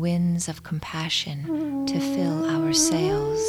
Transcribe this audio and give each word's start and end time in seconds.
winds 0.00 0.48
of 0.48 0.62
compassion 0.62 1.84
to 1.84 2.00
fill 2.00 2.48
our 2.48 2.72
sails. 2.72 3.40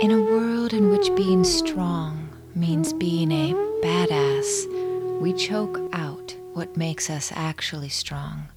In 0.00 0.10
a 0.10 0.20
world 0.20 0.72
in 0.72 0.90
which 0.90 1.14
being 1.14 1.44
strong 1.44 2.28
means 2.56 2.92
being 2.92 3.30
a 3.30 3.54
badass, 3.84 5.20
we 5.20 5.32
choke 5.32 5.78
out 5.92 6.34
what 6.54 6.76
makes 6.76 7.08
us 7.08 7.30
actually 7.34 7.88
strong. 7.88 8.48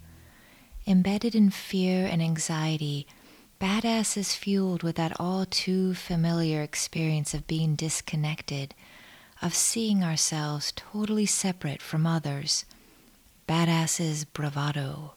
Embedded 0.88 1.36
in 1.36 1.52
fear 1.52 2.08
and 2.08 2.22
anxiety, 2.22 3.06
Badass 3.60 4.18
is 4.18 4.36
fueled 4.36 4.82
with 4.84 4.96
that 4.98 5.20
all 5.20 5.46
too 5.46 5.94
familiar 5.94 6.62
experience 6.62 7.34
of 7.34 7.48
being 7.48 7.76
disconnected, 7.76 8.76
of 9.42 9.54
seeing 9.54 10.04
ourselves 10.04 10.72
totally 10.76 11.26
separate 11.26 11.82
from 11.82 12.06
others. 12.06 12.66
Badass 13.48 14.00
is 14.00 14.26
bravado. 14.26 15.14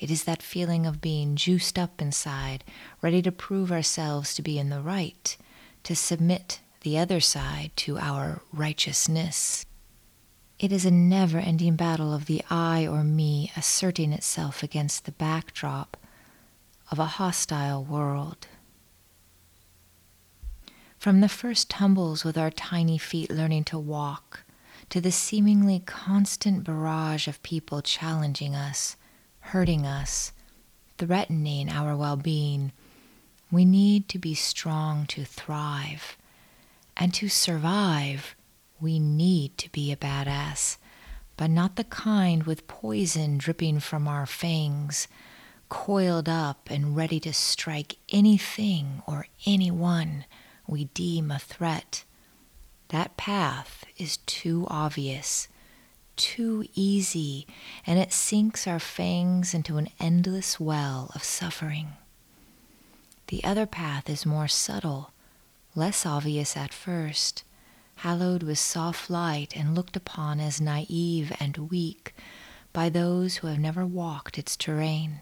It 0.00 0.10
is 0.10 0.24
that 0.24 0.42
feeling 0.42 0.86
of 0.86 1.02
being 1.02 1.36
juiced 1.36 1.78
up 1.78 2.00
inside, 2.00 2.64
ready 3.02 3.20
to 3.20 3.30
prove 3.30 3.70
ourselves 3.70 4.34
to 4.34 4.42
be 4.42 4.58
in 4.58 4.70
the 4.70 4.80
right, 4.80 5.36
to 5.84 5.94
submit 5.94 6.60
the 6.80 6.98
other 6.98 7.20
side 7.20 7.72
to 7.76 7.98
our 7.98 8.40
righteousness. 8.50 9.66
It 10.58 10.72
is 10.72 10.86
a 10.86 10.90
never 10.90 11.38
ending 11.38 11.76
battle 11.76 12.14
of 12.14 12.24
the 12.24 12.42
I 12.48 12.86
or 12.86 13.04
me 13.04 13.52
asserting 13.56 14.14
itself 14.14 14.62
against 14.62 15.04
the 15.04 15.12
backdrop 15.12 15.98
of 16.90 16.98
a 16.98 17.04
hostile 17.04 17.84
world. 17.84 18.46
From 20.98 21.20
the 21.20 21.28
first 21.28 21.68
tumbles 21.68 22.24
with 22.24 22.38
our 22.38 22.50
tiny 22.50 22.96
feet 22.96 23.30
learning 23.30 23.64
to 23.64 23.78
walk, 23.78 24.44
to 24.88 25.00
the 25.00 25.12
seemingly 25.12 25.80
constant 25.80 26.64
barrage 26.64 27.28
of 27.28 27.42
people 27.42 27.80
challenging 27.82 28.54
us, 28.54 28.96
hurting 29.40 29.86
us, 29.86 30.32
threatening 30.98 31.68
our 31.68 31.96
well 31.96 32.16
being, 32.16 32.72
we 33.50 33.64
need 33.64 34.08
to 34.08 34.18
be 34.18 34.34
strong 34.34 35.06
to 35.06 35.24
thrive. 35.24 36.16
And 36.96 37.12
to 37.14 37.28
survive, 37.28 38.36
we 38.80 38.98
need 38.98 39.56
to 39.58 39.70
be 39.70 39.90
a 39.90 39.96
badass, 39.96 40.76
but 41.36 41.50
not 41.50 41.76
the 41.76 41.84
kind 41.84 42.44
with 42.44 42.68
poison 42.68 43.38
dripping 43.38 43.80
from 43.80 44.06
our 44.06 44.26
fangs 44.26 45.08
coiled 45.70 46.28
up 46.28 46.68
and 46.70 46.94
ready 46.96 47.18
to 47.20 47.32
strike 47.32 47.96
anything 48.10 49.02
or 49.06 49.26
anyone 49.46 50.26
we 50.66 50.84
deem 50.84 51.30
a 51.30 51.38
threat. 51.38 52.04
That 52.88 53.16
path 53.16 53.84
is 53.96 54.18
too 54.18 54.66
obvious, 54.68 55.48
too 56.20 56.66
easy, 56.74 57.46
and 57.86 57.98
it 57.98 58.12
sinks 58.12 58.66
our 58.66 58.78
fangs 58.78 59.54
into 59.54 59.78
an 59.78 59.88
endless 59.98 60.60
well 60.60 61.10
of 61.14 61.24
suffering. 61.24 61.94
The 63.28 63.42
other 63.42 63.66
path 63.66 64.10
is 64.10 64.26
more 64.26 64.46
subtle, 64.46 65.12
less 65.74 66.04
obvious 66.04 66.56
at 66.56 66.74
first, 66.74 67.42
hallowed 67.96 68.42
with 68.42 68.58
soft 68.58 69.08
light 69.08 69.56
and 69.56 69.74
looked 69.74 69.96
upon 69.96 70.40
as 70.40 70.60
naive 70.60 71.32
and 71.40 71.56
weak 71.70 72.14
by 72.72 72.90
those 72.90 73.36
who 73.36 73.46
have 73.46 73.58
never 73.58 73.86
walked 73.86 74.38
its 74.38 74.56
terrain. 74.56 75.20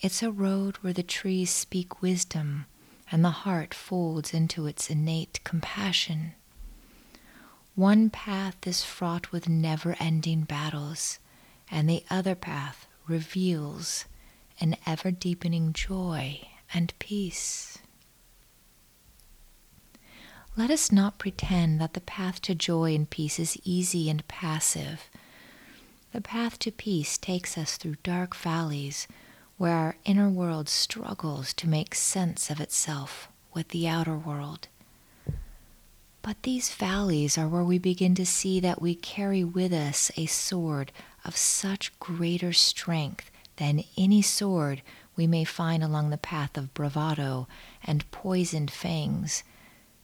It's 0.00 0.22
a 0.22 0.32
road 0.32 0.76
where 0.78 0.92
the 0.94 1.02
trees 1.02 1.50
speak 1.50 2.00
wisdom 2.00 2.66
and 3.12 3.22
the 3.22 3.44
heart 3.44 3.74
folds 3.74 4.32
into 4.32 4.66
its 4.66 4.88
innate 4.88 5.40
compassion. 5.44 6.32
One 7.74 8.08
path 8.08 8.66
is 8.68 8.84
fraught 8.84 9.32
with 9.32 9.48
never 9.48 9.96
ending 9.98 10.42
battles, 10.42 11.18
and 11.68 11.90
the 11.90 12.04
other 12.08 12.36
path 12.36 12.86
reveals 13.08 14.04
an 14.60 14.76
ever 14.86 15.10
deepening 15.10 15.72
joy 15.72 16.46
and 16.72 16.96
peace. 17.00 17.78
Let 20.56 20.70
us 20.70 20.92
not 20.92 21.18
pretend 21.18 21.80
that 21.80 21.94
the 21.94 22.00
path 22.00 22.40
to 22.42 22.54
joy 22.54 22.94
and 22.94 23.10
peace 23.10 23.40
is 23.40 23.58
easy 23.64 24.08
and 24.08 24.26
passive. 24.28 25.10
The 26.12 26.20
path 26.20 26.60
to 26.60 26.70
peace 26.70 27.18
takes 27.18 27.58
us 27.58 27.76
through 27.76 27.96
dark 28.04 28.36
valleys 28.36 29.08
where 29.56 29.74
our 29.74 29.96
inner 30.04 30.28
world 30.28 30.68
struggles 30.68 31.52
to 31.54 31.68
make 31.68 31.96
sense 31.96 32.50
of 32.50 32.60
itself 32.60 33.28
with 33.52 33.70
the 33.70 33.88
outer 33.88 34.16
world. 34.16 34.68
But 36.24 36.42
these 36.42 36.72
valleys 36.72 37.36
are 37.36 37.46
where 37.46 37.62
we 37.62 37.76
begin 37.78 38.14
to 38.14 38.24
see 38.24 38.58
that 38.60 38.80
we 38.80 38.94
carry 38.94 39.44
with 39.44 39.74
us 39.74 40.10
a 40.16 40.24
sword 40.24 40.90
of 41.22 41.36
such 41.36 41.96
greater 42.00 42.50
strength 42.54 43.30
than 43.56 43.84
any 43.98 44.22
sword 44.22 44.80
we 45.16 45.26
may 45.26 45.44
find 45.44 45.84
along 45.84 46.08
the 46.08 46.16
path 46.16 46.56
of 46.56 46.72
bravado 46.72 47.46
and 47.84 48.10
poisoned 48.10 48.70
fangs, 48.70 49.44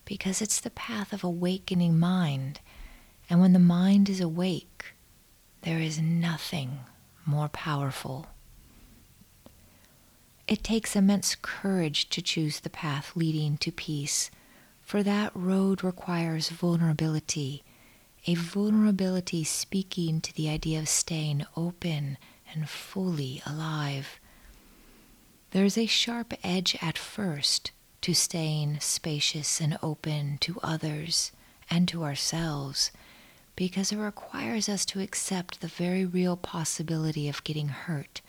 because 0.05 0.43
it's 0.43 0.61
the 0.61 0.69
path 0.69 1.15
of 1.15 1.25
awakening 1.25 1.99
mind. 1.99 2.61
And 3.31 3.41
when 3.41 3.55
the 3.55 3.59
mind 3.59 4.11
is 4.11 4.21
awake, 4.21 4.93
there 5.63 5.79
is 5.79 5.99
nothing 5.99 6.81
more 7.25 7.49
powerful. 7.49 8.27
It 10.47 10.63
takes 10.63 10.95
immense 10.95 11.35
courage 11.41 12.11
to 12.11 12.21
choose 12.21 12.61
the 12.61 12.69
path 12.69 13.13
leading 13.15 13.57
to 13.57 13.73
peace, 13.73 14.31
for 14.91 15.05
that 15.05 15.31
road 15.37 15.85
requires 15.85 16.49
vulnerability, 16.49 17.63
a 18.27 18.35
vulnerability 18.35 19.45
speaking 19.45 20.21
to 20.21 20.35
the 20.35 20.49
idea 20.49 20.81
of 20.81 20.89
staying 20.89 21.47
open 21.57 22.19
and 22.53 22.69
fully 22.69 23.41
alive. 23.47 24.19
There 25.53 25.65
is 25.65 25.79
a 25.79 25.87
sharp 25.87 26.35
edge 26.43 26.77
at 26.83 26.99
first 26.99 27.71
to 28.01 28.13
staying 28.15 28.81
spacious 28.81 29.61
and 29.61 29.79
open 29.81 30.39
to 30.39 30.59
others 30.61 31.31
and 31.71 31.87
to 31.87 32.03
ourselves 32.03 32.91
because 33.55 33.93
it 33.93 33.97
requires 33.97 34.69
us 34.69 34.85
to 34.87 35.01
accept 35.01 35.61
the 35.61 35.69
very 35.69 36.05
real 36.05 36.37
possibility 36.37 37.29
of 37.29 37.45
getting 37.45 37.69
hurt 37.69 38.23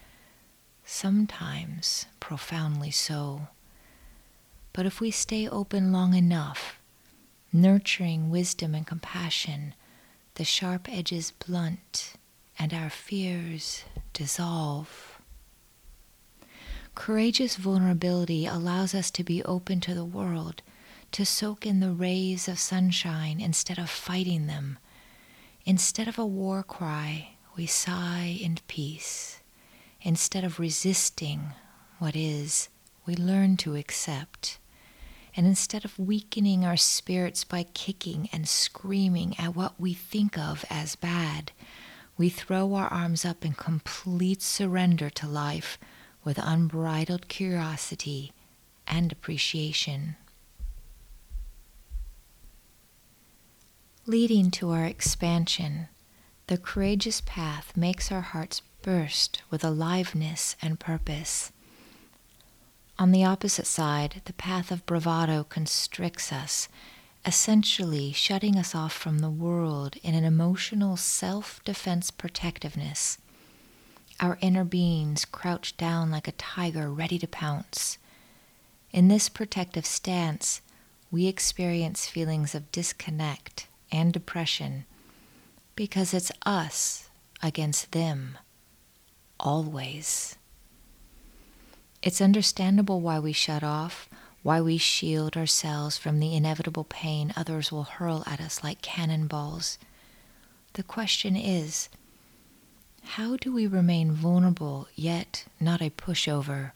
sometimes 0.85 2.05
profoundly 2.19 2.91
so. 2.91 3.47
But 4.73 4.85
if 4.85 5.01
we 5.01 5.11
stay 5.11 5.47
open 5.47 5.91
long 5.91 6.13
enough, 6.13 6.79
nurturing 7.51 8.29
wisdom 8.29 8.73
and 8.73 8.87
compassion, 8.87 9.73
the 10.35 10.45
sharp 10.45 10.87
edges 10.89 11.31
blunt 11.31 12.13
and 12.57 12.73
our 12.73 12.89
fears 12.89 13.83
dissolve. 14.13 15.19
Courageous 16.95 17.55
vulnerability 17.55 18.45
allows 18.45 18.93
us 18.93 19.11
to 19.11 19.23
be 19.23 19.43
open 19.43 19.79
to 19.81 19.93
the 19.93 20.05
world, 20.05 20.61
to 21.11 21.25
soak 21.25 21.65
in 21.65 21.79
the 21.79 21.91
rays 21.91 22.47
of 22.47 22.59
sunshine 22.59 23.41
instead 23.41 23.77
of 23.79 23.89
fighting 23.89 24.47
them. 24.47 24.77
Instead 25.65 26.07
of 26.07 26.17
a 26.17 26.25
war 26.25 26.63
cry, 26.63 27.31
we 27.55 27.65
sigh 27.65 28.37
in 28.41 28.57
peace. 28.67 29.41
Instead 30.01 30.43
of 30.43 30.59
resisting 30.59 31.53
what 31.99 32.15
is, 32.15 32.69
we 33.05 33.15
learn 33.15 33.57
to 33.57 33.75
accept. 33.75 34.57
And 35.35 35.47
instead 35.47 35.85
of 35.85 35.97
weakening 35.97 36.65
our 36.65 36.77
spirits 36.77 37.43
by 37.43 37.63
kicking 37.63 38.27
and 38.33 38.47
screaming 38.47 39.39
at 39.39 39.55
what 39.55 39.79
we 39.79 39.93
think 39.93 40.37
of 40.37 40.65
as 40.69 40.95
bad, 40.95 41.51
we 42.17 42.29
throw 42.29 42.73
our 42.75 42.87
arms 42.87 43.23
up 43.23 43.45
in 43.45 43.53
complete 43.53 44.41
surrender 44.41 45.09
to 45.11 45.27
life 45.27 45.79
with 46.23 46.37
unbridled 46.37 47.27
curiosity 47.27 48.33
and 48.85 49.11
appreciation. 49.11 50.17
Leading 54.05 54.51
to 54.51 54.71
our 54.71 54.85
expansion, 54.85 55.87
the 56.47 56.57
courageous 56.57 57.21
path 57.21 57.77
makes 57.77 58.11
our 58.11 58.21
hearts 58.21 58.61
burst 58.81 59.41
with 59.49 59.63
aliveness 59.63 60.55
and 60.61 60.79
purpose. 60.79 61.51
On 62.99 63.11
the 63.11 63.23
opposite 63.23 63.67
side, 63.67 64.21
the 64.25 64.33
path 64.33 64.71
of 64.71 64.85
bravado 64.85 65.43
constricts 65.43 66.31
us, 66.31 66.67
essentially 67.25 68.11
shutting 68.11 68.57
us 68.57 68.75
off 68.75 68.93
from 68.93 69.19
the 69.19 69.29
world 69.29 69.95
in 70.03 70.13
an 70.13 70.23
emotional 70.23 70.97
self 70.97 71.63
defense 71.63 72.11
protectiveness. 72.11 73.17
Our 74.19 74.37
inner 74.41 74.63
beings 74.63 75.25
crouch 75.25 75.75
down 75.77 76.11
like 76.11 76.27
a 76.27 76.33
tiger 76.33 76.91
ready 76.91 77.17
to 77.19 77.27
pounce. 77.27 77.97
In 78.91 79.07
this 79.07 79.29
protective 79.29 79.85
stance, 79.85 80.61
we 81.09 81.27
experience 81.27 82.07
feelings 82.07 82.53
of 82.53 82.71
disconnect 82.71 83.67
and 83.91 84.13
depression 84.13 84.85
because 85.75 86.13
it's 86.13 86.31
us 86.45 87.09
against 87.41 87.91
them 87.91 88.37
always. 89.39 90.37
It's 92.01 92.21
understandable 92.21 92.99
why 92.99 93.19
we 93.19 93.31
shut 93.31 93.63
off, 93.63 94.09
why 94.41 94.59
we 94.59 94.77
shield 94.77 95.37
ourselves 95.37 95.97
from 95.97 96.19
the 96.19 96.35
inevitable 96.35 96.85
pain 96.85 97.31
others 97.35 97.71
will 97.71 97.83
hurl 97.83 98.23
at 98.25 98.41
us 98.41 98.63
like 98.63 98.81
cannonballs. 98.81 99.77
The 100.73 100.83
question 100.83 101.35
is 101.35 101.89
how 103.03 103.35
do 103.35 103.53
we 103.53 103.67
remain 103.67 104.11
vulnerable 104.11 104.87
yet 104.95 105.45
not 105.59 105.81
a 105.81 105.89
pushover? 105.91 106.71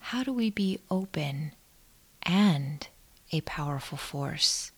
How 0.00 0.22
do 0.22 0.32
we 0.32 0.50
be 0.50 0.78
open 0.90 1.52
and 2.22 2.86
a 3.32 3.42
powerful 3.42 3.98
force? 3.98 4.72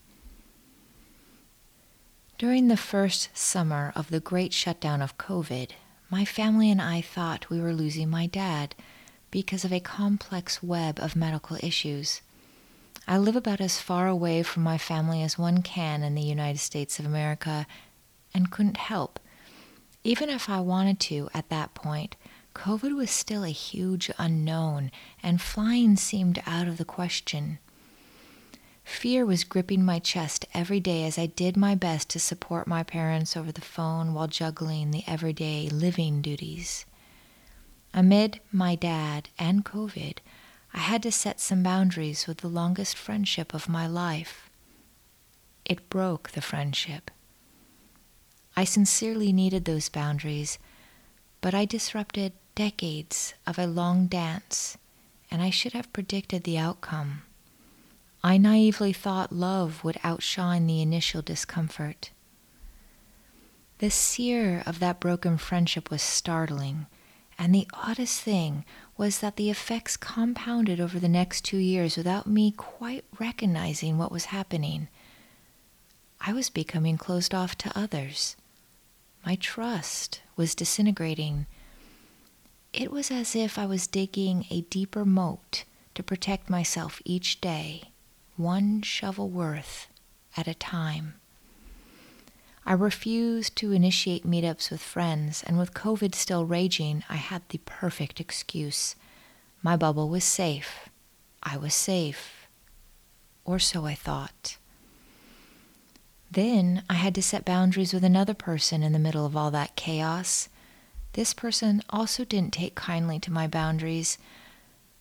During 2.37 2.67
the 2.67 2.77
first 2.77 3.29
summer 3.33 3.93
of 3.95 4.09
the 4.09 4.19
great 4.19 4.51
shutdown 4.51 5.01
of 5.01 5.17
COVID, 5.17 5.69
my 6.11 6.25
family 6.25 6.69
and 6.69 6.81
I 6.81 6.99
thought 6.99 7.49
we 7.49 7.61
were 7.61 7.73
losing 7.73 8.09
my 8.09 8.27
dad 8.27 8.75
because 9.31 9.63
of 9.63 9.71
a 9.71 9.79
complex 9.79 10.61
web 10.61 10.99
of 10.99 11.15
medical 11.15 11.57
issues. 11.63 12.21
I 13.07 13.17
live 13.17 13.37
about 13.37 13.61
as 13.61 13.79
far 13.79 14.09
away 14.09 14.43
from 14.43 14.61
my 14.61 14.77
family 14.77 15.23
as 15.23 15.37
one 15.37 15.61
can 15.61 16.03
in 16.03 16.13
the 16.13 16.21
United 16.21 16.59
States 16.59 16.99
of 16.99 17.05
America 17.05 17.65
and 18.33 18.51
couldn't 18.51 18.75
help. 18.75 19.21
Even 20.03 20.29
if 20.29 20.49
I 20.49 20.59
wanted 20.59 20.99
to 21.01 21.29
at 21.33 21.47
that 21.47 21.73
point, 21.73 22.17
COVID 22.53 22.93
was 22.93 23.09
still 23.09 23.45
a 23.45 23.49
huge 23.49 24.11
unknown, 24.17 24.91
and 25.23 25.41
flying 25.41 25.95
seemed 25.95 26.43
out 26.45 26.67
of 26.67 26.77
the 26.77 26.85
question. 26.85 27.59
Fear 28.91 29.25
was 29.25 29.45
gripping 29.45 29.83
my 29.83 29.97
chest 29.97 30.45
every 30.53 30.79
day 30.79 31.05
as 31.05 31.17
I 31.17 31.25
did 31.25 31.57
my 31.57 31.73
best 31.73 32.09
to 32.09 32.19
support 32.19 32.67
my 32.67 32.83
parents 32.83 33.35
over 33.35 33.51
the 33.51 33.59
phone 33.59 34.13
while 34.13 34.27
juggling 34.27 34.91
the 34.91 35.03
everyday 35.07 35.69
living 35.69 36.21
duties. 36.21 36.85
Amid 37.95 38.41
my 38.51 38.75
dad 38.75 39.29
and 39.39 39.65
COVID, 39.65 40.17
I 40.73 40.79
had 40.79 41.01
to 41.03 41.11
set 41.11 41.39
some 41.39 41.63
boundaries 41.63 42.27
with 42.27 42.39
the 42.39 42.47
longest 42.47 42.95
friendship 42.95 43.55
of 43.55 43.67
my 43.67 43.87
life. 43.87 44.51
It 45.65 45.89
broke 45.89 46.31
the 46.31 46.41
friendship. 46.41 47.09
I 48.55 48.65
sincerely 48.65 49.33
needed 49.33 49.65
those 49.65 49.89
boundaries, 49.89 50.59
but 51.39 51.55
I 51.55 51.65
disrupted 51.65 52.33
decades 52.53 53.33
of 53.47 53.57
a 53.57 53.65
long 53.65 54.05
dance, 54.05 54.77
and 55.31 55.41
I 55.41 55.49
should 55.49 55.73
have 55.73 55.93
predicted 55.93 56.43
the 56.43 56.59
outcome. 56.59 57.23
I 58.23 58.37
naively 58.37 58.93
thought 58.93 59.31
love 59.31 59.83
would 59.83 59.99
outshine 60.03 60.67
the 60.67 60.81
initial 60.81 61.21
discomfort. 61.21 62.11
The 63.79 63.89
sear 63.89 64.61
of 64.65 64.79
that 64.79 64.99
broken 64.99 65.37
friendship 65.37 65.89
was 65.89 66.03
startling 66.03 66.85
and 67.41 67.55
the 67.55 67.67
oddest 67.73 68.21
thing 68.21 68.63
was 68.97 69.17
that 69.17 69.35
the 69.35 69.49
effects 69.49 69.97
compounded 69.97 70.79
over 70.79 70.99
the 70.99 71.09
next 71.09 71.41
two 71.43 71.57
years 71.57 71.97
without 71.97 72.27
me 72.27 72.51
quite 72.51 73.03
recognizing 73.19 73.97
what 73.97 74.11
was 74.11 74.25
happening. 74.25 74.87
I 76.19 76.33
was 76.33 76.51
becoming 76.51 76.97
closed 76.99 77.33
off 77.33 77.57
to 77.57 77.75
others. 77.75 78.35
My 79.25 79.37
trust 79.37 80.21
was 80.35 80.53
disintegrating. 80.53 81.47
It 82.73 82.91
was 82.91 83.09
as 83.09 83.35
if 83.35 83.57
I 83.57 83.65
was 83.65 83.87
digging 83.87 84.45
a 84.51 84.61
deeper 84.61 85.03
moat 85.03 85.63
to 85.95 86.03
protect 86.03 86.47
myself 86.47 87.01
each 87.05 87.41
day, 87.41 87.89
one 88.37 88.81
shovel 88.81 89.29
worth 89.29 89.87
at 90.37 90.47
a 90.47 90.53
time. 90.53 91.15
I 92.65 92.73
refused 92.73 93.55
to 93.57 93.71
initiate 93.71 94.25
meetups 94.25 94.69
with 94.69 94.81
friends, 94.81 95.43
and 95.43 95.57
with 95.57 95.73
COVID 95.73 96.13
still 96.13 96.45
raging, 96.45 97.03
I 97.09 97.15
had 97.15 97.41
the 97.49 97.57
perfect 97.59 98.19
excuse. 98.19 98.95
My 99.63 99.75
bubble 99.75 100.09
was 100.09 100.23
safe. 100.23 100.89
I 101.41 101.57
was 101.57 101.73
safe. 101.73 102.47
Or 103.45 103.57
so 103.57 103.85
I 103.85 103.95
thought. 103.95 104.57
Then 106.29 106.83
I 106.89 106.93
had 106.93 107.15
to 107.15 107.23
set 107.23 107.43
boundaries 107.43 107.93
with 107.93 108.03
another 108.03 108.35
person 108.35 108.83
in 108.83 108.93
the 108.93 108.99
middle 108.99 109.25
of 109.25 109.35
all 109.35 109.51
that 109.51 109.75
chaos. 109.75 110.47
This 111.13 111.33
person 111.33 111.81
also 111.89 112.23
didn't 112.23 112.53
take 112.53 112.75
kindly 112.75 113.19
to 113.19 113.31
my 113.31 113.47
boundaries. 113.47 114.17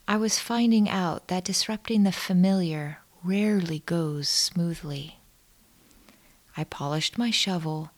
I 0.09 0.17
was 0.17 0.41
finding 0.41 0.89
out 0.89 1.29
that 1.29 1.45
disrupting 1.45 2.03
the 2.03 2.11
familiar 2.11 2.99
rarely 3.23 3.81
goes 3.87 4.29
smoothly. 4.29 5.19
I 6.57 6.65
polished 6.65 7.19
my 7.19 7.31
shovel 7.31 7.91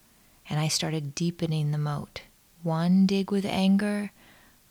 and 0.48 0.58
I 0.58 0.68
started 0.68 1.14
deepening 1.14 1.70
the 1.70 1.78
moat. 1.78 2.22
One 2.62 3.06
dig 3.06 3.30
with 3.30 3.44
anger, 3.44 4.12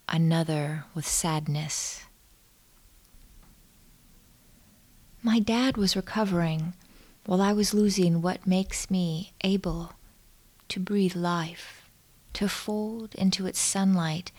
another 0.08 0.86
with 0.94 1.08
sadness. 1.08 2.04
My 5.24 5.40
dad 5.40 5.78
was 5.78 5.96
recovering 5.96 6.74
while 7.26 7.42
I 7.42 7.54
was 7.54 7.74
losing 7.74 8.22
what 8.22 8.48
makes 8.48 8.90
me 8.90 9.34
able 9.44 9.94
to 10.70 10.80
breathe 10.80 11.16
life, 11.16 11.90
to 12.34 12.48
fold 12.48 13.14
into 13.16 13.46
its 13.46 13.60
sunlight 13.60 14.32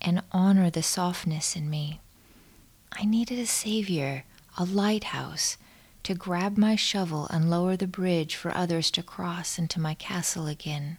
and 0.00 0.22
honor 0.32 0.70
the 0.70 0.82
softness 0.82 1.54
in 1.54 1.70
me. 1.70 2.00
I 2.92 3.04
needed 3.04 3.38
a 3.38 3.46
savior, 3.46 4.24
a 4.56 4.64
lighthouse 4.64 5.56
to 6.02 6.14
grab 6.14 6.56
my 6.56 6.76
shovel 6.76 7.26
and 7.30 7.50
lower 7.50 7.76
the 7.76 7.86
bridge 7.86 8.36
for 8.36 8.56
others 8.56 8.90
to 8.92 9.02
cross 9.02 9.58
into 9.58 9.80
my 9.80 9.94
castle 9.94 10.46
again. 10.46 10.98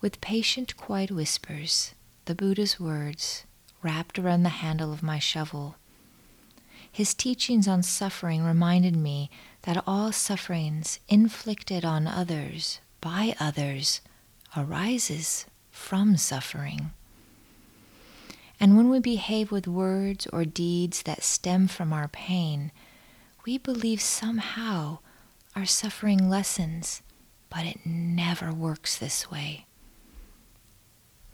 With 0.00 0.20
patient, 0.20 0.76
quiet 0.76 1.10
whispers, 1.10 1.94
the 2.24 2.34
Buddha's 2.34 2.80
words 2.80 3.44
wrapped 3.82 4.18
around 4.18 4.42
the 4.42 4.48
handle 4.48 4.92
of 4.92 5.02
my 5.02 5.18
shovel. 5.18 5.76
His 6.90 7.14
teachings 7.14 7.68
on 7.68 7.82
suffering 7.82 8.42
reminded 8.42 8.96
me 8.96 9.30
that 9.62 9.82
all 9.86 10.12
sufferings 10.12 11.00
inflicted 11.08 11.84
on 11.84 12.06
others 12.06 12.80
by 13.00 13.34
others 13.38 14.00
arises 14.56 15.46
from 15.70 16.16
suffering. 16.16 16.92
And 18.62 18.76
when 18.76 18.90
we 18.90 19.00
behave 19.00 19.50
with 19.50 19.66
words 19.66 20.28
or 20.32 20.44
deeds 20.44 21.02
that 21.02 21.24
stem 21.24 21.66
from 21.66 21.92
our 21.92 22.06
pain, 22.06 22.70
we 23.44 23.58
believe 23.58 24.00
somehow 24.00 24.98
our 25.56 25.66
suffering 25.66 26.30
lessens, 26.30 27.02
but 27.50 27.66
it 27.66 27.84
never 27.84 28.52
works 28.52 28.96
this 28.96 29.28
way. 29.28 29.66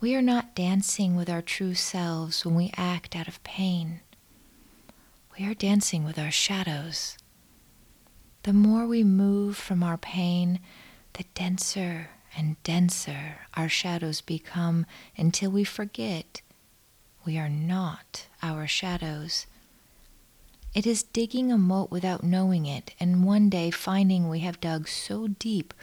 We 0.01 0.15
are 0.15 0.23
not 0.23 0.55
dancing 0.55 1.15
with 1.15 1.29
our 1.29 1.43
true 1.43 1.75
selves 1.75 2.43
when 2.43 2.55
we 2.55 2.71
act 2.75 3.15
out 3.15 3.27
of 3.27 3.43
pain. 3.43 3.99
We 5.37 5.45
are 5.45 5.53
dancing 5.53 6.03
with 6.03 6.17
our 6.17 6.31
shadows. 6.31 7.15
The 8.41 8.53
more 8.53 8.87
we 8.87 9.03
move 9.03 9.55
from 9.55 9.83
our 9.83 9.97
pain, 9.97 10.61
the 11.13 11.25
denser 11.35 12.09
and 12.35 12.61
denser 12.63 13.41
our 13.53 13.69
shadows 13.69 14.19
become 14.19 14.87
until 15.15 15.51
we 15.51 15.63
forget 15.63 16.41
we 17.25 17.37
are 17.37 17.49
not 17.49 18.27
our 18.41 18.67
shadows 18.67 19.45
it 20.73 20.85
is 20.85 21.01
digging 21.01 21.51
a 21.51 21.57
moat 21.57 21.89
without 21.89 22.23
knowing 22.23 22.67
it, 22.67 22.93
and 22.99 23.25
one 23.25 23.49
day 23.49 23.71
finding 23.71 24.29
we 24.29 24.41
have 24.41 24.61
dug 24.61 24.87
so 24.87 25.27
deep 25.27 25.73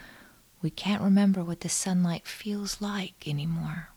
we 0.63 0.71
can't 0.71 1.03
remember 1.03 1.45
what 1.45 1.61
the 1.61 1.69
sunlight 1.69 2.27
feels 2.27 2.81
like 2.81 3.29
anymore. 3.29 3.91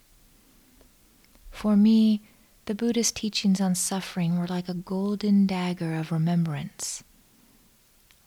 For 1.50 1.76
me, 1.76 2.22
the 2.66 2.76
Buddha's 2.76 3.12
teachings 3.12 3.62
on 3.62 3.76
suffering 3.76 4.38
were 4.38 4.48
like 4.48 4.70
a 4.70 4.74
golden 4.74 5.48
dagger 5.48 5.96
of 5.96 6.12
remembrance. 6.12 7.04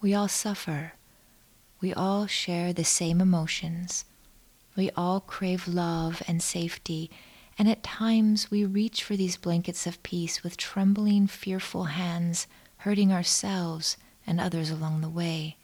We 0.01 0.15
all 0.15 0.29
suffer. 0.29 0.95
We 1.81 1.93
all 1.93 2.27
share 2.27 2.73
the 2.73 2.85
same 2.85 3.21
emotions. 3.21 4.05
We 4.77 4.91
all 4.97 5.21
crave 5.21 5.69
love 5.69 6.23
and 6.27 6.43
safety, 6.43 7.11
and 7.59 7.69
at 7.69 7.83
times 7.83 8.51
we 8.51 8.65
reach 8.65 9.05
for 9.05 9.17
these 9.17 9.37
blankets 9.37 9.87
of 9.87 10.03
peace 10.03 10.43
with 10.43 10.57
trembling, 10.57 11.27
fearful 11.27 11.85
hands 11.85 12.47
hurting 12.79 13.13
ourselves 13.13 13.97
and 14.27 14.41
others 14.41 14.71
along 14.71 15.01
the 15.01 15.09
way. 15.09 15.57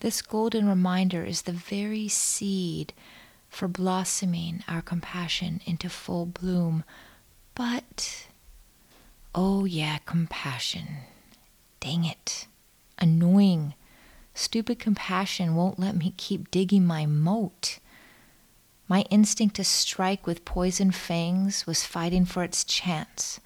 This 0.00 0.22
golden 0.22 0.66
reminder 0.66 1.24
is 1.24 1.42
the 1.42 1.52
very 1.52 2.08
seed 2.08 2.92
for 3.48 3.68
blossoming 3.68 4.64
our 4.66 4.80
compassion 4.80 5.60
into 5.66 5.90
full 5.90 6.24
bloom. 6.24 6.84
But, 7.54 8.28
oh 9.34 9.66
yeah, 9.66 9.98
compassion. 10.06 10.86
Dang 11.80 12.04
it. 12.04 12.46
Annoying. 12.98 13.74
Stupid 14.34 14.78
compassion 14.78 15.54
won't 15.54 15.78
let 15.78 15.96
me 15.96 16.14
keep 16.16 16.50
digging 16.50 16.86
my 16.86 17.04
moat. 17.04 17.78
My 18.90 19.02
instinct 19.02 19.56
to 19.56 19.64
strike 19.64 20.26
with 20.26 20.44
poison 20.44 20.90
fangs 20.90 21.66
was 21.66 21.86
fighting 21.86 22.26
for 22.26 22.44
its 22.44 22.64
chance. 22.64 23.40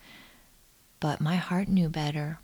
But 0.98 1.20
my 1.20 1.36
heart 1.36 1.68
knew 1.68 1.88
better 1.88 2.40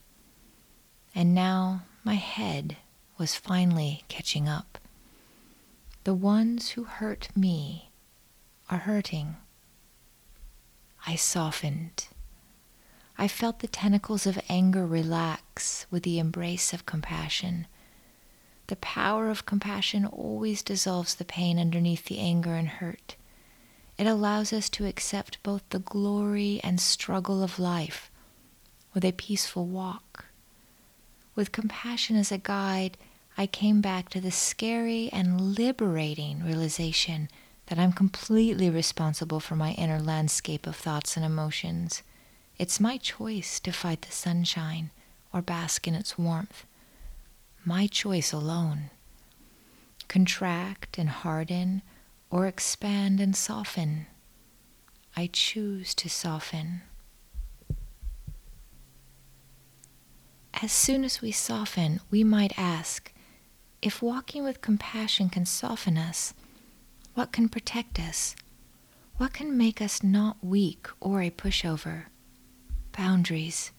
and 1.14 1.34
now 1.34 1.82
my 2.04 2.14
head 2.14 2.76
was 3.18 3.34
finally 3.34 4.04
catching 4.08 4.48
up. 4.48 4.78
The 6.04 6.14
ones 6.14 6.70
who 6.70 6.84
hurt 6.84 7.28
me 7.36 7.90
are 8.68 8.78
hurting. 8.78 9.36
I 11.06 11.16
softened. 11.16 12.08
I 13.18 13.28
felt 13.28 13.58
the 13.58 13.68
tentacles 13.68 14.26
of 14.26 14.40
anger 14.48 14.86
relax 14.86 15.86
with 15.90 16.04
the 16.04 16.18
embrace 16.18 16.72
of 16.72 16.86
compassion. 16.86 17.66
The 18.70 18.76
power 18.76 19.30
of 19.30 19.46
compassion 19.46 20.06
always 20.06 20.62
dissolves 20.62 21.16
the 21.16 21.24
pain 21.24 21.58
underneath 21.58 22.04
the 22.04 22.20
anger 22.20 22.54
and 22.54 22.68
hurt. 22.68 23.16
It 23.98 24.06
allows 24.06 24.52
us 24.52 24.70
to 24.70 24.86
accept 24.86 25.42
both 25.42 25.68
the 25.70 25.80
glory 25.80 26.60
and 26.62 26.80
struggle 26.80 27.42
of 27.42 27.58
life 27.58 28.12
with 28.94 29.04
a 29.04 29.10
peaceful 29.10 29.66
walk. 29.66 30.26
With 31.34 31.50
compassion 31.50 32.14
as 32.14 32.30
a 32.30 32.38
guide, 32.38 32.96
I 33.36 33.48
came 33.48 33.80
back 33.80 34.08
to 34.10 34.20
the 34.20 34.30
scary 34.30 35.10
and 35.12 35.58
liberating 35.58 36.44
realization 36.44 37.28
that 37.66 37.78
I'm 37.80 37.92
completely 37.92 38.70
responsible 38.70 39.40
for 39.40 39.56
my 39.56 39.72
inner 39.72 39.98
landscape 39.98 40.64
of 40.64 40.76
thoughts 40.76 41.16
and 41.16 41.26
emotions. 41.26 42.04
It's 42.56 42.78
my 42.78 42.98
choice 42.98 43.58
to 43.58 43.72
fight 43.72 44.02
the 44.02 44.12
sunshine 44.12 44.92
or 45.32 45.42
bask 45.42 45.88
in 45.88 45.96
its 45.96 46.16
warmth. 46.16 46.64
My 47.64 47.86
choice 47.86 48.32
alone. 48.32 48.90
Contract 50.08 50.98
and 50.98 51.08
harden 51.08 51.82
or 52.30 52.46
expand 52.46 53.20
and 53.20 53.36
soften. 53.36 54.06
I 55.16 55.28
choose 55.32 55.94
to 55.96 56.08
soften. 56.08 56.82
As 60.62 60.72
soon 60.72 61.04
as 61.04 61.22
we 61.22 61.32
soften, 61.32 62.00
we 62.10 62.22
might 62.24 62.58
ask 62.58 63.12
if 63.82 64.02
walking 64.02 64.44
with 64.44 64.60
compassion 64.60 65.30
can 65.30 65.46
soften 65.46 65.96
us, 65.96 66.34
what 67.14 67.32
can 67.32 67.48
protect 67.48 67.98
us? 67.98 68.36
What 69.16 69.32
can 69.32 69.56
make 69.56 69.80
us 69.80 70.02
not 70.02 70.36
weak 70.42 70.86
or 71.00 71.22
a 71.22 71.30
pushover? 71.30 72.04
boundaries. 72.92 73.72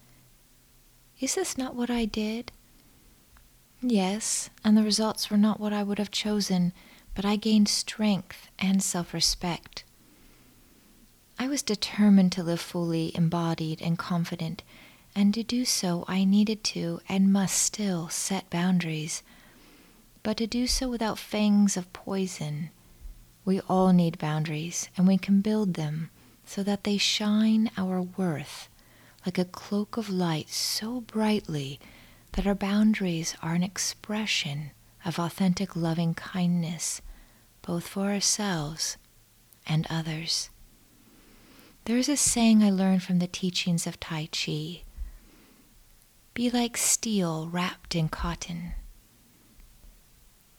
Is 1.20 1.36
this 1.36 1.58
not 1.58 1.76
what 1.76 1.90
I 1.90 2.06
did? 2.06 2.52
Yes, 3.82 4.52
and 4.64 4.78
the 4.78 4.84
results 4.84 5.32
were 5.32 5.38
not 5.38 5.60
what 5.60 5.74
I 5.74 5.82
would 5.82 5.98
have 5.98 6.12
chosen, 6.12 6.72
but 7.16 7.26
I 7.26 7.36
gained 7.36 7.68
strength 7.68 8.48
and 8.60 8.82
self 8.84 9.14
respect. 9.14 9.84
I 11.40 11.48
was 11.48 11.64
determined 11.64 12.32
to 12.34 12.44
live 12.44 12.62
fully 12.62 13.12
embodied 13.16 13.82
and 13.82 13.98
confident, 13.98 14.62
and 15.16 15.34
to 15.34 15.42
do 15.42 15.66
so 15.66 16.06
I 16.08 16.24
needed 16.24 16.64
to 16.66 17.02
and 17.10 17.34
must 17.34 17.58
still 17.58 18.08
set 18.10 18.52
boundaries, 18.52 19.24
but 20.22 20.38
to 20.38 20.46
do 20.46 20.68
so 20.68 20.88
without 20.88 21.18
fangs 21.18 21.76
of 21.76 21.92
poison. 21.92 22.70
We 23.44 23.62
all 23.62 23.92
need 23.92 24.20
boundaries, 24.20 24.90
and 24.96 25.08
we 25.08 25.18
can 25.18 25.42
build 25.42 25.74
them 25.74 26.12
so 26.46 26.62
that 26.62 26.84
they 26.84 26.98
shine 26.98 27.72
our 27.78 28.02
worth 28.02 28.70
like 29.26 29.38
a 29.40 29.46
cloak 29.46 29.98
of 29.98 30.10
light 30.10 30.50
so 30.50 31.02
brightly 31.02 31.80
that 32.34 32.48
our 32.48 32.56
boundaries 32.56 33.36
are 33.42 33.54
an 33.54 33.64
expression 33.64 34.72
of 35.06 35.20
authentic 35.20 35.76
loving 35.76 36.14
kindness, 36.14 37.02
both 37.62 37.88
for 37.88 38.10
ourselves 38.10 38.98
and 39.68 39.86
others. 39.90 40.50
There 41.86 41.98
is 41.98 42.10
a 42.10 42.18
saying 42.18 42.64
I 42.64 42.70
learned 42.70 43.04
from 43.04 43.20
the 43.20 43.28
teachings 43.28 43.88
of 43.88 44.00
Tai 44.00 44.30
Chi 44.32 44.84
Be 46.34 46.50
like 46.52 46.78
steel 46.78 47.50
wrapped 47.50 47.96
in 47.96 48.08
cotton. 48.10 48.74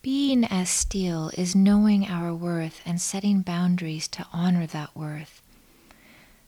Being 0.02 0.44
as 0.44 0.68
steel 0.68 1.30
is 1.38 1.54
knowing 1.54 2.08
our 2.08 2.34
worth 2.34 2.80
and 2.84 3.00
setting 3.00 3.42
boundaries 3.42 4.08
to 4.08 4.26
honor 4.32 4.66
that 4.66 4.96
worth. 4.96 5.41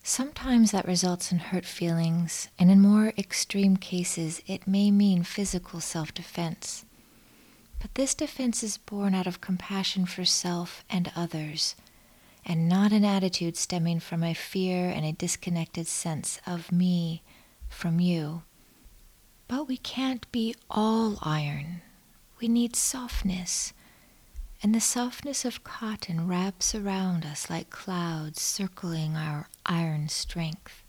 Sometimes 0.07 0.71
that 0.71 0.87
results 0.87 1.33
in 1.33 1.39
hurt 1.39 1.65
feelings, 1.65 2.49
and 2.59 2.71
in 2.71 2.79
more 2.79 3.15
extreme 3.17 3.79
cases, 3.79 4.43
it 4.47 4.67
may 4.67 4.91
mean 4.91 5.23
physical 5.25 5.81
self 5.81 6.13
defense. 6.13 6.85
But 7.81 7.95
this 7.95 8.15
defense 8.15 8.63
is 8.63 8.77
born 8.77 9.15
out 9.15 9.27
of 9.27 9.41
compassion 9.41 10.05
for 10.05 10.27
self 10.27 10.85
and 10.91 11.11
others, 11.17 11.75
and 12.45 12.69
not 12.69 12.93
an 12.93 13.03
attitude 13.03 13.57
stemming 13.57 13.99
from 14.01 14.23
a 14.23 14.35
fear 14.35 14.91
and 14.91 15.07
a 15.07 15.13
disconnected 15.13 15.87
sense 15.87 16.39
of 16.47 16.71
me 16.71 17.23
from 17.71 17.99
you. 17.99 18.43
But 19.49 19.67
we 19.67 19.79
can't 19.79 20.31
be 20.31 20.55
all 20.69 21.17
iron. 21.23 21.81
We 22.43 22.49
need 22.49 22.77
softness 22.77 23.73
and 24.65 24.75
the 24.75 24.81
softness 24.81 25.45
of 25.45 25.63
cotton 25.63 26.27
wraps 26.27 26.75
around 26.75 27.27
us 27.27 27.51
like 27.51 27.69
clouds 27.69 28.41
circling 28.41 29.15
our 29.15 29.47
iron 29.67 30.09
strength. 30.09 30.83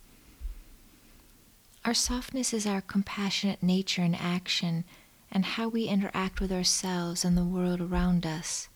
Our 1.83 1.93
softness 1.93 2.53
is 2.53 2.65
our 2.65 2.79
compassionate 2.79 3.61
nature 3.61 4.01
in 4.01 4.15
action 4.15 4.85
and 5.29 5.43
how 5.43 5.67
we 5.67 5.89
interact 5.89 6.39
with 6.39 6.53
ourselves 6.53 7.25
and 7.25 7.37
the 7.37 7.43
world 7.43 7.81
around 7.81 8.25
us. 8.25 8.69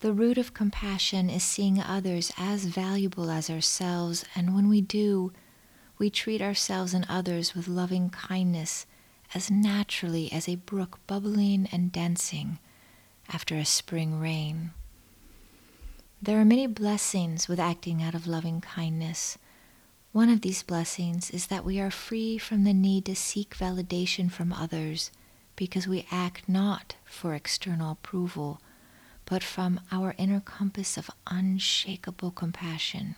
The 0.00 0.14
root 0.14 0.38
of 0.38 0.54
compassion 0.54 1.28
is 1.28 1.42
seeing 1.42 1.78
others 1.78 2.32
as 2.38 2.64
valuable 2.64 3.30
as 3.30 3.50
ourselves, 3.50 4.24
and 4.34 4.54
when 4.54 4.70
we 4.70 4.80
do, 4.80 5.30
we 5.98 6.08
treat 6.08 6.40
ourselves 6.40 6.94
and 6.94 7.04
others 7.06 7.54
with 7.54 7.68
loving 7.68 8.08
kindness 8.08 8.86
as 9.34 9.50
naturally 9.50 10.32
as 10.32 10.48
a 10.48 10.56
brook 10.56 11.00
bubbling 11.06 11.68
and 11.70 11.92
dancing 11.92 12.58
after 13.30 13.56
a 13.56 13.64
spring 13.64 14.18
rain. 14.20 14.72
There 16.20 16.38
are 16.40 16.44
many 16.44 16.66
blessings 16.66 17.48
with 17.48 17.58
acting 17.58 18.02
out 18.02 18.14
of 18.14 18.26
loving 18.26 18.60
kindness. 18.60 19.38
One 20.12 20.28
of 20.28 20.42
these 20.42 20.62
blessings 20.62 21.30
is 21.30 21.46
that 21.46 21.64
we 21.64 21.80
are 21.80 21.90
free 21.90 22.36
from 22.36 22.64
the 22.64 22.74
need 22.74 23.06
to 23.06 23.14
seek 23.16 23.56
validation 23.56 24.30
from 24.30 24.52
others 24.52 25.10
because 25.56 25.86
we 25.86 26.06
act 26.10 26.48
not 26.48 26.96
for 27.04 27.34
external 27.34 27.92
approval, 27.92 28.60
but 29.24 29.42
from 29.42 29.80
our 29.92 30.14
inner 30.18 30.40
compass 30.40 30.96
of 30.96 31.10
unshakable 31.26 32.32
compassion. 32.32 33.14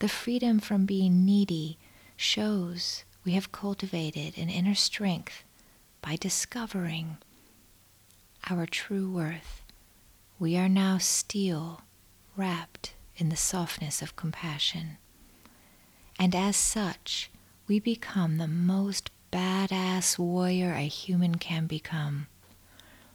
The 0.00 0.08
freedom 0.08 0.60
from 0.60 0.86
being 0.86 1.24
needy 1.24 1.78
shows 2.16 3.04
we 3.24 3.32
have 3.32 3.52
cultivated 3.52 4.36
an 4.38 4.48
inner 4.50 4.74
strength 4.74 5.44
by 6.02 6.16
discovering 6.16 7.18
our 8.48 8.66
true 8.66 9.10
worth. 9.10 9.62
We 10.38 10.56
are 10.56 10.68
now 10.68 10.98
steel 10.98 11.82
wrapped 12.36 12.94
in 13.16 13.28
the 13.28 13.36
softness 13.36 14.00
of 14.00 14.16
compassion. 14.16 14.96
And 16.18 16.34
as 16.34 16.56
such, 16.56 17.30
we 17.66 17.78
become 17.78 18.38
the 18.38 18.48
most 18.48 19.10
badass 19.32 20.18
warrior 20.18 20.72
a 20.72 20.86
human 20.86 21.36
can 21.36 21.66
become. 21.66 22.26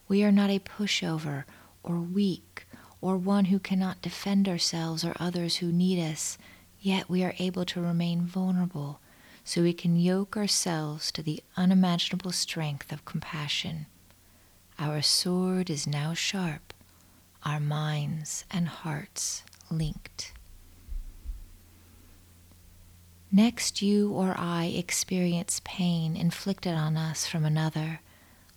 We 0.07 0.23
are 0.23 0.31
not 0.31 0.49
a 0.49 0.59
pushover 0.59 1.45
or 1.83 1.99
weak 1.99 2.67
or 3.01 3.17
one 3.17 3.45
who 3.45 3.59
cannot 3.59 4.01
defend 4.01 4.47
ourselves 4.47 5.03
or 5.03 5.15
others 5.19 5.57
who 5.57 5.71
need 5.71 5.99
us, 5.99 6.37
yet 6.79 7.09
we 7.09 7.23
are 7.23 7.35
able 7.39 7.65
to 7.65 7.81
remain 7.81 8.21
vulnerable 8.21 8.99
so 9.43 9.61
we 9.61 9.73
can 9.73 9.95
yoke 9.95 10.35
ourselves 10.37 11.11
to 11.11 11.21
the 11.21 11.43
unimaginable 11.57 12.31
strength 12.31 12.91
of 12.91 13.05
compassion. 13.05 13.85
Our 14.77 15.01
sword 15.01 15.69
is 15.69 15.87
now 15.87 16.13
sharp, 16.13 16.73
our 17.43 17.59
minds 17.59 18.43
and 18.51 18.67
hearts 18.67 19.43
linked. 19.71 20.33
Next, 23.31 23.81
you 23.81 24.11
or 24.11 24.35
I 24.37 24.65
experience 24.65 25.61
pain 25.63 26.15
inflicted 26.15 26.73
on 26.73 26.97
us 26.97 27.25
from 27.27 27.45
another. 27.45 28.01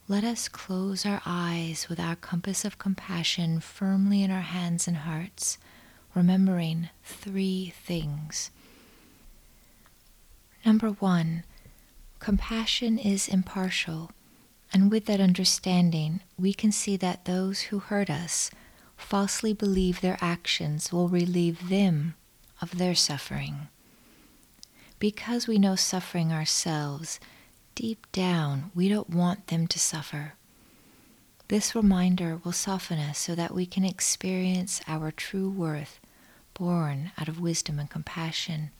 Let 0.09 0.25
us 0.25 0.49
close 0.49 1.05
our 1.07 1.21
eyes 1.27 1.89
with 1.89 2.01
our 2.01 2.17
compass 2.17 2.65
of 2.65 2.79
compassion 2.79 3.61
firmly 3.61 4.23
in 4.23 4.31
our 4.31 4.41
hands 4.41 4.89
and 4.89 4.99
hearts, 4.99 5.59
remembering 6.15 6.89
three 7.05 7.73
things. 7.85 8.51
Number 10.65 10.89
one, 10.89 11.45
compassion 12.19 12.99
is 12.99 13.29
impartial. 13.29 14.11
And 14.73 14.91
with 14.91 15.07
that 15.07 15.21
understanding, 15.21 16.21
we 16.39 16.53
can 16.53 16.73
see 16.73 16.97
that 16.99 17.25
those 17.25 17.63
who 17.63 17.79
hurt 17.79 18.11
us 18.11 18.51
falsely 18.97 19.53
believe 19.53 20.01
their 20.01 20.19
actions 20.21 20.93
will 20.93 21.09
relieve 21.09 21.69
them 21.69 22.15
of 22.61 22.79
their 22.79 22.95
suffering. 22.95 23.69
Because 24.99 25.47
we 25.47 25.59
know 25.59 25.77
suffering 25.77 26.33
ourselves, 26.33 27.21
deep 27.75 28.11
down 28.13 28.71
we 28.75 28.89
don't 28.89 29.11
want 29.11 29.47
them 29.47 29.67
to 29.69 29.79
suffer. 29.79 30.35
This 31.47 31.75
reminder 31.75 32.41
will 32.45 32.53
soften 32.53 32.99
us 32.99 33.19
so 33.19 33.35
that 33.35 33.55
we 33.55 33.65
can 33.65 33.85
experience 33.85 34.83
our 34.87 35.11
true 35.11 35.49
worth 35.49 36.01
born 36.53 37.13
out 37.17 37.29
of 37.29 37.41
wisdom 37.41 37.79
and 37.79 37.89
compassion. 37.89 38.71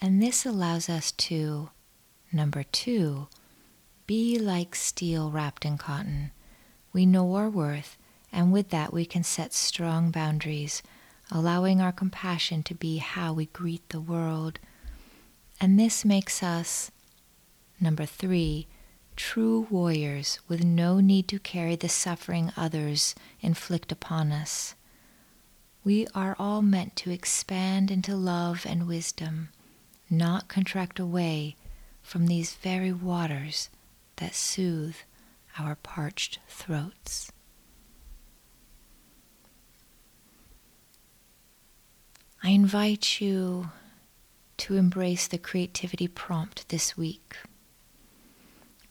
And 0.00 0.22
this 0.22 0.46
allows 0.46 0.88
us 0.88 1.10
to, 1.12 1.70
number 2.32 2.62
two, 2.62 3.26
be 4.08 4.38
like 4.38 4.74
steel 4.74 5.30
wrapped 5.30 5.66
in 5.66 5.76
cotton. 5.76 6.30
We 6.94 7.04
know 7.04 7.34
our 7.34 7.50
worth, 7.50 7.98
and 8.32 8.50
with 8.50 8.70
that 8.70 8.90
we 8.90 9.04
can 9.04 9.22
set 9.22 9.52
strong 9.52 10.10
boundaries, 10.10 10.82
allowing 11.30 11.82
our 11.82 11.92
compassion 11.92 12.62
to 12.62 12.74
be 12.74 12.96
how 12.96 13.34
we 13.34 13.46
greet 13.46 13.86
the 13.90 14.00
world. 14.00 14.60
And 15.60 15.78
this 15.78 16.06
makes 16.06 16.42
us, 16.42 16.90
number 17.78 18.06
three, 18.06 18.66
true 19.14 19.66
warriors 19.68 20.38
with 20.48 20.64
no 20.64 21.00
need 21.00 21.28
to 21.28 21.38
carry 21.38 21.76
the 21.76 21.90
suffering 21.90 22.50
others 22.56 23.14
inflict 23.42 23.92
upon 23.92 24.32
us. 24.32 24.74
We 25.84 26.06
are 26.14 26.34
all 26.38 26.62
meant 26.62 26.96
to 26.96 27.10
expand 27.10 27.90
into 27.90 28.16
love 28.16 28.64
and 28.66 28.88
wisdom, 28.88 29.50
not 30.08 30.48
contract 30.48 30.98
away 30.98 31.56
from 32.02 32.26
these 32.26 32.54
very 32.54 32.90
waters 32.90 33.68
that 34.18 34.34
soothe 34.34 34.96
our 35.58 35.74
parched 35.74 36.38
throats. 36.48 37.32
I 42.42 42.50
invite 42.50 43.20
you 43.20 43.70
to 44.58 44.76
embrace 44.76 45.26
the 45.26 45.38
creativity 45.38 46.06
prompt 46.06 46.68
this 46.68 46.96
week. 46.96 47.36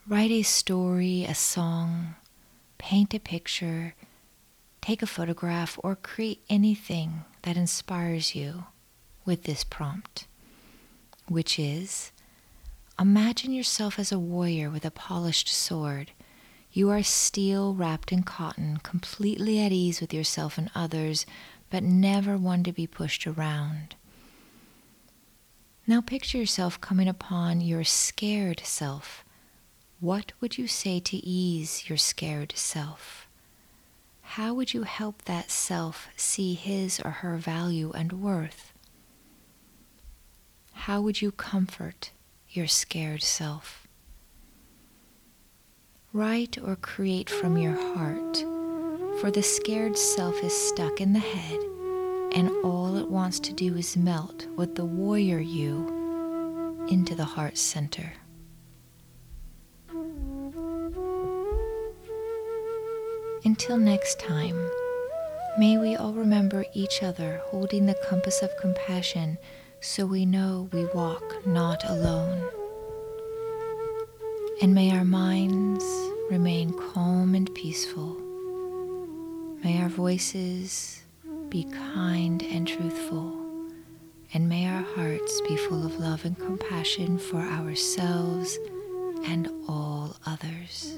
Write 0.08 0.32
a 0.32 0.44
story, 0.44 1.24
a 1.24 1.36
song, 1.36 2.16
paint 2.78 3.14
a 3.14 3.20
picture, 3.20 3.94
take 4.82 5.02
a 5.02 5.08
photograph, 5.08 5.78
or 5.84 5.96
create 5.96 6.44
anything 6.50 7.26
that 7.44 7.58
inspires 7.58 8.36
you 8.36 8.66
with 9.26 9.44
this 9.44 9.64
prompt, 9.64 10.28
which 11.28 11.60
is 11.60 12.12
imagine 13.00 13.52
yourself 13.54 14.00
as 14.00 14.12
a 14.12 14.20
warrior 14.20 14.70
with 14.70 14.86
a 14.86 14.92
polished 14.92 15.48
sword. 15.48 16.12
You 16.72 16.90
are 16.90 17.04
steel 17.04 17.74
wrapped 17.74 18.12
in 18.12 18.24
cotton, 18.24 18.78
completely 18.84 19.60
at 19.60 19.72
ease 19.72 20.02
with 20.02 20.14
yourself 20.14 20.58
and 20.58 20.70
others, 20.76 21.26
but 21.70 21.84
never 21.84 22.38
one 22.38 22.64
to 22.64 22.72
be 22.72 22.88
pushed 22.88 23.28
around. 23.28 23.96
Now 25.86 26.02
picture 26.02 26.38
yourself 26.38 26.82
coming 26.82 27.08
upon 27.08 27.62
your 27.62 27.84
scared 27.84 28.62
self 28.64 29.24
what 30.00 30.32
would 30.40 30.60
you 30.60 30.68
say 30.68 31.00
to 31.00 31.18
ease 31.18 31.90
your 31.90 31.98
scared 31.98 32.54
self? 32.56 33.28
How 34.22 34.54
would 34.54 34.72
you 34.72 34.84
help 34.84 35.24
that 35.24 35.50
self 35.50 36.08
see 36.16 36.54
his 36.54 37.00
or 37.00 37.10
her 37.10 37.38
value 37.38 37.92
and 37.96 38.14
worth? 38.14 38.74
How 40.74 41.02
would 41.02 41.22
you 41.22 41.32
comfort 41.32 42.12
your 42.58 42.68
scared 42.68 43.22
self? 43.22 43.88
Write 46.12 46.58
or 46.58 46.76
create 46.76 47.30
from 47.30 47.56
your 47.56 47.76
heart, 47.94 48.38
for 49.22 49.30
the 49.30 49.44
scared 49.44 49.96
self 49.96 50.44
is 50.44 50.70
stuck 50.70 51.00
in 51.00 51.14
the 51.14 51.20
head, 51.20 51.60
and 52.36 52.50
all 52.66 52.98
it 52.98 53.08
wants 53.08 53.40
to 53.42 53.54
do 53.54 53.76
is 53.76 53.96
melt 53.96 54.48
with 54.56 54.74
the 54.74 54.84
warrior 54.84 55.40
you 55.40 56.88
into 56.90 57.14
the 57.14 57.24
heart 57.24 57.60
center. 57.60 58.12
Until 63.46 63.78
next 63.78 64.20
time, 64.20 64.58
may 65.60 65.78
we 65.78 65.96
all 65.96 66.14
remember 66.14 66.66
each 66.74 67.04
other 67.04 67.40
holding 67.46 67.86
the 67.86 67.98
compass 68.10 68.42
of 68.42 68.50
compassion 68.60 69.38
so 69.80 70.06
we 70.06 70.26
know 70.26 70.70
we 70.72 70.86
walk 70.86 71.46
not 71.46 71.88
alone. 71.90 72.50
And 74.62 74.74
may 74.74 74.92
our 74.92 75.06
minds 75.06 75.86
remain 76.30 76.74
calm 76.94 77.36
and 77.36 77.54
peaceful. 77.54 78.18
May 79.64 79.82
our 79.82 79.90
voices 79.90 81.04
be 81.50 81.64
kind 81.66 82.42
and 82.44 82.68
truthful. 82.68 83.34
And 84.34 84.50
may 84.50 84.68
our 84.68 84.84
hearts 84.96 85.42
be 85.42 85.56
full 85.56 85.86
of 85.86 86.00
love 86.00 86.26
and 86.26 86.38
compassion 86.38 87.18
for 87.18 87.40
ourselves 87.40 88.58
and 89.26 89.50
all 89.68 90.16
others. 90.26 90.98